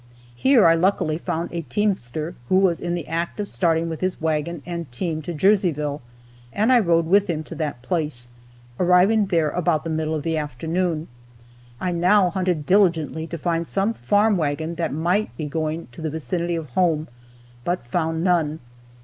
Here 0.35 0.65
I 0.65 0.73
luckily 0.73 1.19
found 1.19 1.49
a 1.53 1.61
teamster 1.61 2.33
who 2.49 2.55
was 2.55 2.79
in 2.79 2.95
the 2.95 3.07
act 3.07 3.39
of 3.39 3.47
starting 3.47 3.87
with 3.87 4.01
his 4.01 4.19
wagon 4.19 4.63
and 4.65 4.91
team 4.91 5.21
to 5.21 5.31
Jerseyville, 5.31 6.01
and 6.51 6.73
I 6.73 6.79
rode 6.79 7.05
with 7.05 7.27
him 7.27 7.43
to 7.43 7.53
that 7.53 7.83
place, 7.83 8.27
arriving 8.79 9.27
there 9.27 9.51
about 9.51 9.83
the 9.83 9.91
middle 9.91 10.15
of 10.15 10.23
the 10.23 10.37
afternoon. 10.39 11.07
I 11.79 11.91
now 11.91 12.31
hunted 12.31 12.65
diligently 12.65 13.27
to 13.27 13.37
find 13.37 13.67
some 13.67 13.93
farm 13.93 14.37
wagon 14.37 14.73
that 14.73 14.91
might 14.91 15.37
be 15.37 15.45
going 15.45 15.87
to 15.91 16.01
the 16.01 16.09
vicinity 16.09 16.55
of 16.55 16.69
home, 16.69 17.07
but 17.63 17.85
found 17.85 18.23
none. 18.23 18.59